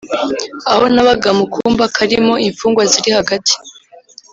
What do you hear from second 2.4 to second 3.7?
imfungwa ziri hagati